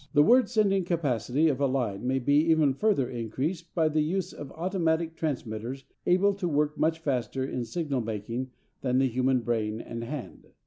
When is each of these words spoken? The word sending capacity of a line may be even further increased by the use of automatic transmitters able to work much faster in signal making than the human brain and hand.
The 0.13 0.23
word 0.23 0.49
sending 0.49 0.83
capacity 0.83 1.47
of 1.47 1.61
a 1.61 1.67
line 1.67 2.07
may 2.07 2.17
be 2.17 2.33
even 2.49 2.73
further 2.73 3.07
increased 3.07 3.75
by 3.75 3.87
the 3.87 4.01
use 4.01 4.33
of 4.33 4.51
automatic 4.53 5.15
transmitters 5.15 5.85
able 6.07 6.33
to 6.37 6.49
work 6.49 6.75
much 6.75 6.97
faster 6.97 7.45
in 7.45 7.63
signal 7.65 8.01
making 8.01 8.49
than 8.81 8.97
the 8.97 9.07
human 9.07 9.41
brain 9.41 9.79
and 9.79 10.03
hand. 10.03 10.47